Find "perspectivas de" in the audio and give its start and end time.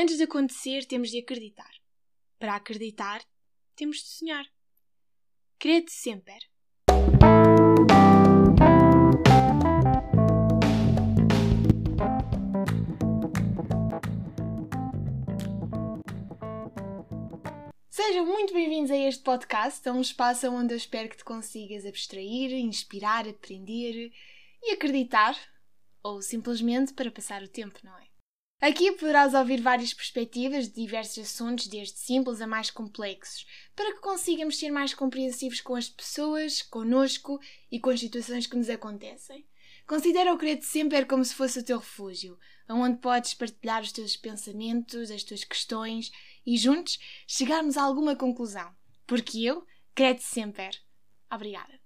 29.94-30.74